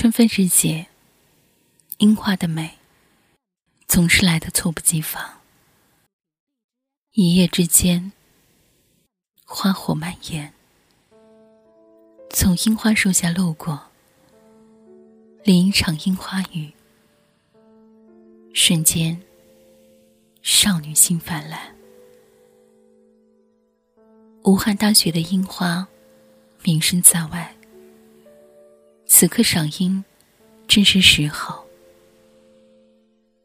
[0.00, 0.86] 春分时节，
[1.98, 2.78] 樱花的美
[3.86, 5.42] 总是来得猝不及防。
[7.12, 8.10] 一夜之间，
[9.44, 10.54] 花火蔓延。
[12.30, 13.78] 从樱花树下路过，
[15.44, 16.72] 淋一场樱花雨，
[18.54, 19.20] 瞬间，
[20.40, 21.76] 少女心泛滥。
[24.44, 25.86] 武汉大学的樱花
[26.62, 27.54] 名声在外。
[29.12, 30.02] 此刻赏樱，
[30.68, 31.66] 正是时候。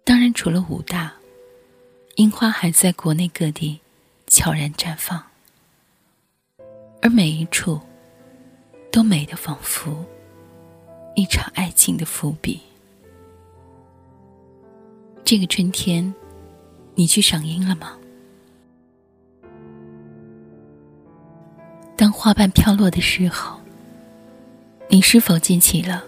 [0.03, 1.11] 当然，除了武大，
[2.17, 3.79] 樱花还在国内各地
[4.27, 5.21] 悄然绽放，
[7.01, 7.81] 而每一处
[8.91, 10.05] 都美得仿佛
[11.15, 12.61] 一场爱情的伏笔。
[15.25, 16.13] 这个春天，
[16.93, 17.97] 你去赏樱了吗？
[21.97, 23.59] 当花瓣飘落的时候。
[24.87, 26.03] 你是否记起了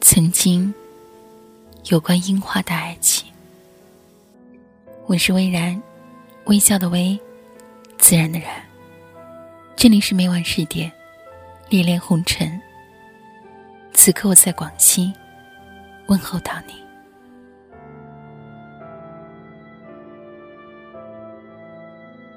[0.00, 0.72] 曾经
[1.90, 3.26] 有关樱花的爱情？
[5.06, 5.80] 我是微然，
[6.44, 7.18] 微笑的微，
[7.98, 8.48] 自然的然。
[9.74, 10.90] 这里是每晚十点，
[11.68, 12.60] 恋恋红尘。
[13.92, 15.12] 此刻我在广西，
[16.06, 16.74] 问候到你。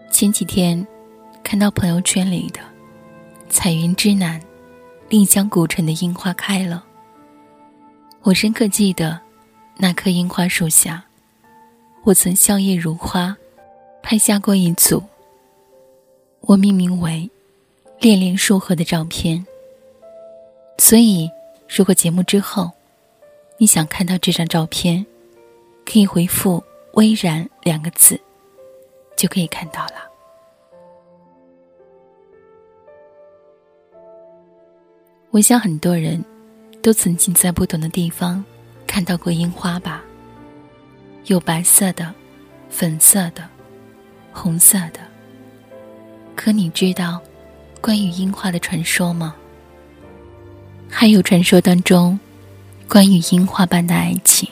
[0.09, 0.85] 前几天
[1.43, 2.59] 看到朋友圈里的
[3.49, 4.41] 彩云之南。
[5.07, 6.83] 丽江古城的樱花开了，
[8.23, 9.19] 我深刻记得
[9.77, 11.05] 那棵樱花树下，
[12.03, 13.37] 我曾笑靥如花，
[14.01, 15.03] 拍下过一组
[16.41, 17.29] 我命名为
[18.01, 19.45] “恋恋树河”的照片。
[20.79, 21.29] 所以，
[21.69, 22.71] 如果节目之后
[23.57, 25.05] 你想看到这张照片，
[25.85, 28.19] 可以回复“微然”两个字，
[29.15, 30.04] 就可以看到了。
[35.35, 36.23] 我想很多人
[36.81, 38.41] 都曾经在不同的地方
[38.87, 40.01] 看到过樱花吧，
[41.25, 42.15] 有白色的、
[42.69, 43.43] 粉色的、
[44.31, 45.01] 红色的。
[46.37, 47.21] 可你知道
[47.81, 49.35] 关于樱花的传说吗？
[50.89, 52.17] 还有传说当中
[52.87, 54.47] 关于樱花般的爱情。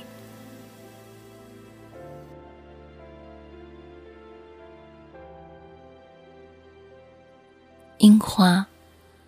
[7.99, 8.67] 樱花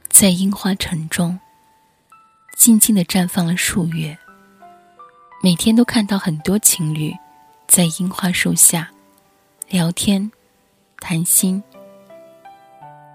[0.10, 1.40] 在樱花城中。
[2.66, 4.18] 静静的绽放了数月。
[5.40, 7.16] 每天都看到很多情侣
[7.68, 8.90] 在樱花树下
[9.70, 10.32] 聊天、
[10.98, 11.62] 谈心。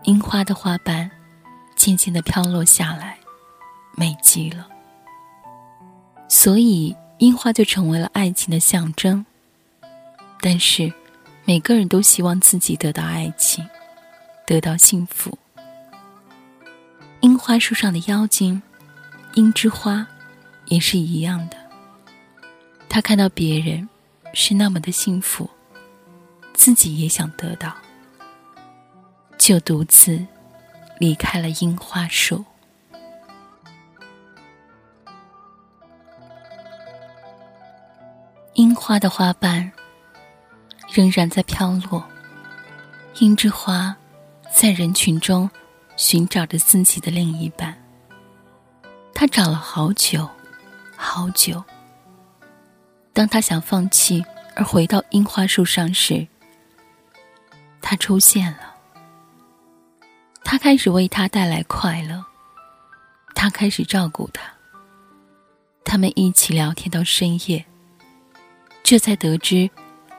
[0.04, 1.10] 樱花的花瓣
[1.74, 3.18] 渐渐的飘落下来，
[3.96, 4.68] 美极了。
[6.28, 9.26] 所以樱花就成为了爱情的象征。
[10.40, 10.92] 但是，
[11.44, 13.66] 每个人都希望自己得到爱情，
[14.46, 15.36] 得到幸福。
[17.22, 18.62] 樱花树上的妖精。
[19.34, 20.06] 樱之花，
[20.66, 21.56] 也是一样的。
[22.88, 23.88] 他看到别人
[24.34, 25.48] 是那么的幸福，
[26.52, 27.72] 自己也想得到，
[29.38, 30.26] 就独自
[30.98, 32.44] 离开了樱花树。
[38.54, 39.70] 樱花的花瓣
[40.92, 42.04] 仍然在飘落，
[43.20, 43.96] 樱之花
[44.52, 45.48] 在人群中
[45.96, 47.79] 寻找着自己的另一半。
[49.20, 50.26] 他找了好久，
[50.96, 51.62] 好久。
[53.12, 54.24] 当他想放弃
[54.56, 56.26] 而回到樱花树上时，
[57.82, 58.74] 他出现了。
[60.42, 62.24] 他开始为他带来快乐，
[63.34, 64.40] 他开始照顾他。
[65.84, 67.66] 他们一起聊天到深夜，
[68.82, 69.68] 这才得知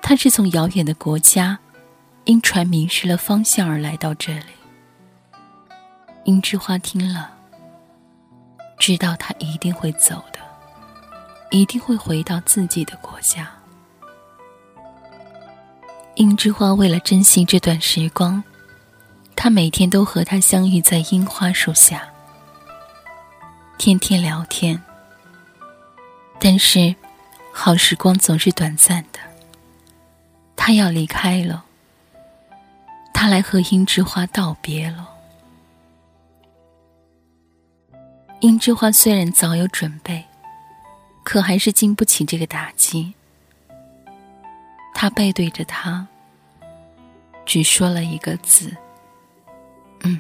[0.03, 1.57] 他是从遥远的国家，
[2.25, 4.51] 因船迷失了方向而来到这里。
[6.25, 7.40] 樱之花听了。
[8.81, 10.39] 知道他一定会走的，
[11.51, 13.47] 一定会回到自己的国家。
[16.15, 18.43] 樱之花为了珍惜这段时光，
[19.35, 22.09] 他每天都和他相遇在樱花树下，
[23.77, 24.81] 天天聊天。
[26.39, 26.95] 但是，
[27.53, 29.19] 好时光总是短暂的，
[30.55, 31.63] 他要离开了，
[33.13, 35.10] 他来和樱之花道别了。
[38.41, 40.25] 樱之花虽然早有准备，
[41.23, 43.13] 可还是经不起这个打击。
[44.95, 46.07] 他背对着他，
[47.45, 48.75] 只说了一个字
[50.01, 50.19] ：“嗯。”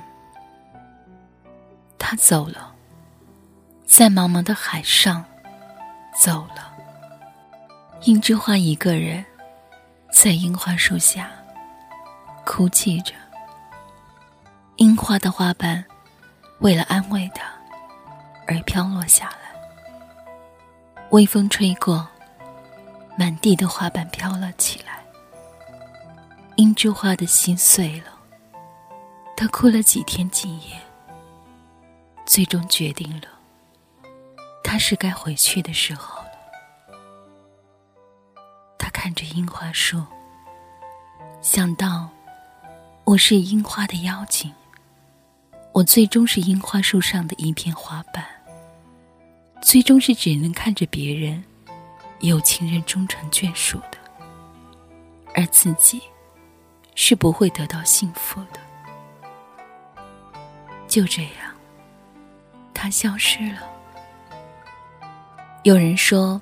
[1.97, 2.75] 他走了，
[3.85, 5.25] 在茫茫的海上
[6.15, 6.71] 走了。
[8.03, 9.25] 樱之花一个人
[10.11, 11.31] 在樱花树下
[12.45, 13.15] 哭泣着。
[14.75, 15.83] 樱花的花瓣
[16.59, 17.43] 为了安慰他。
[18.47, 19.37] 而飘落下来。
[21.11, 22.07] 微风吹过，
[23.17, 25.03] 满地的花瓣飘了起来。
[26.55, 28.11] 樱之花的心碎了，
[29.35, 30.79] 他哭了几天几夜，
[32.25, 33.27] 最终决定了，
[34.63, 36.31] 他是该回去的时候了。
[38.77, 40.03] 他看着樱花树，
[41.41, 42.07] 想到
[43.05, 44.53] 我是樱花的妖精，
[45.73, 48.25] 我最终是樱花树上的一片花瓣，
[49.61, 51.43] 最终是只能看着别人
[52.19, 53.97] 有情人终成眷属的，
[55.33, 56.01] 而自己。
[56.93, 58.59] 是不会得到幸福的。
[60.89, 61.55] 就这样，
[62.73, 63.61] 他消失了。
[65.63, 66.39] 有人说，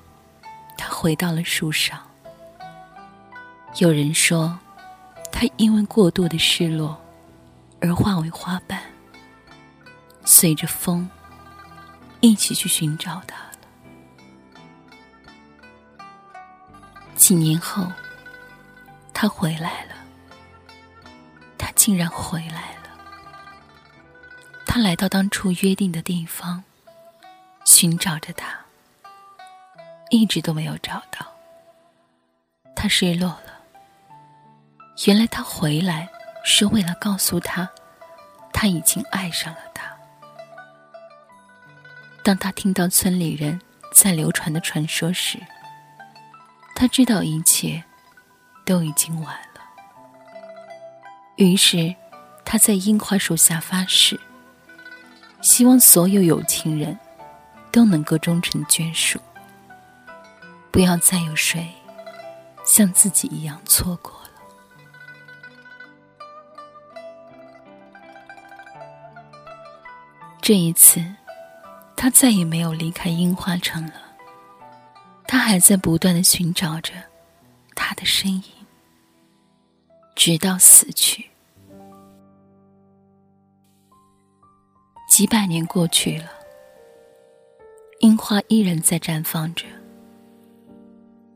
[0.76, 1.98] 他回到了树上；
[3.76, 4.58] 有人说，
[5.30, 7.00] 他因为过度的失落
[7.80, 8.82] 而化为花瓣，
[10.32, 11.10] 随着风
[12.20, 13.50] 一起去寻找他了。
[17.16, 17.90] 几年后，
[19.12, 19.94] 他回来了。
[21.58, 22.90] 他竟然回来了。
[24.64, 26.62] 他来到当初约定的地方，
[27.64, 28.56] 寻找着他，
[30.10, 31.26] 一直都没有找到。
[32.76, 33.58] 他失落了。
[35.06, 36.08] 原来他回来
[36.44, 37.68] 是为了告诉他，
[38.52, 39.69] 他已经爱上了。
[42.30, 43.60] 当他听到村里人
[43.92, 45.36] 在流传的传说时，
[46.76, 47.82] 他知道一切
[48.64, 49.60] 都已经晚了。
[51.34, 51.92] 于是，
[52.44, 54.16] 他在樱花树下发誓，
[55.40, 56.96] 希望所有有情人
[57.72, 59.18] 都能够终成眷属，
[60.70, 61.68] 不要再有谁
[62.64, 64.30] 像自己一样错过了。
[70.40, 71.04] 这一次，
[72.02, 73.92] 他再也没有离开樱花城了，
[75.26, 76.94] 他还在不断的寻找着
[77.74, 78.42] 他的身影，
[80.16, 81.26] 直到死去。
[85.10, 86.30] 几百年过去了，
[87.98, 89.66] 樱花依然在绽放着。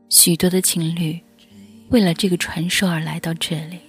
[0.09, 1.23] 许多的情侣
[1.89, 3.79] 为了这个传说而来到这里，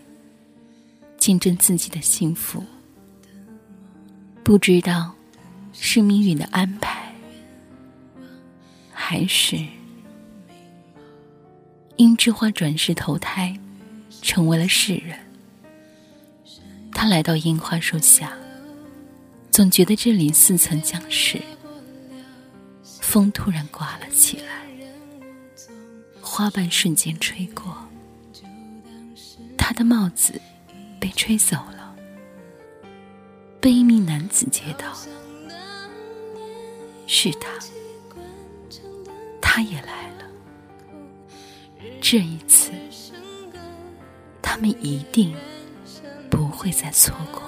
[1.16, 2.62] 见证自己的幸福。
[4.44, 5.15] 不知道
[5.78, 7.14] 是命运的安排，
[8.92, 9.58] 还是
[11.96, 13.58] 樱之花转世投胎，
[14.22, 15.18] 成为了世人。
[16.92, 18.36] 他来到樱花树下。
[19.50, 21.40] 总觉得这里似曾相识。
[23.00, 24.66] 风突然刮了起来，
[26.20, 27.74] 花瓣瞬间吹过，
[29.56, 30.38] 他的帽子
[31.00, 31.96] 被吹走了，
[33.58, 35.06] 被一名男子接到了。
[37.06, 37.48] 是他，
[39.40, 40.24] 他也来了。
[42.00, 42.72] 这一次，
[44.42, 45.34] 他们一定
[46.28, 47.46] 不会再错过了。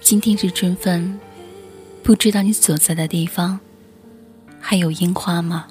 [0.00, 1.20] 今天是春分，
[2.02, 3.60] 不知道你所在的地方
[4.60, 5.68] 还有樱花吗？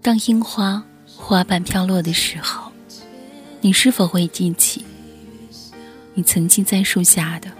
[0.00, 2.70] 当樱花花瓣飘落的时候，
[3.60, 4.84] 你是否会记起
[6.14, 7.50] 你曾经在树下的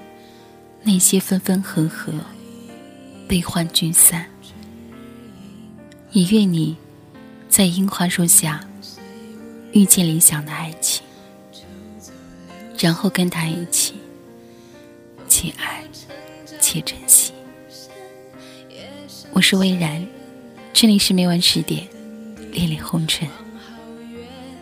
[0.83, 2.13] 那些分分合合、
[3.27, 4.27] 悲欢聚散？
[6.13, 6.77] 也愿你
[7.49, 8.67] 在樱花树下
[9.73, 11.03] 遇见理想的爱情，
[12.79, 13.95] 然后跟他一起。
[15.29, 15.85] 且爱，
[16.59, 17.33] 且珍惜。
[19.33, 20.07] 我是微然，
[20.73, 21.87] 这里是每晚十点，
[22.59, 23.29] 恋恋红尘。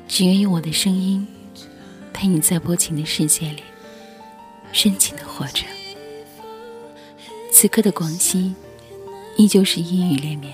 [0.06, 1.26] 只愿用我的声音，
[2.12, 3.62] 陪你在薄情的世界里，
[4.70, 5.64] 深情的活着。
[7.50, 8.54] 此刻的广西，
[9.38, 10.52] 依旧是阴雨连绵。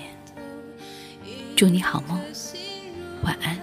[1.53, 2.17] 祝你好梦，
[3.23, 3.59] 晚安。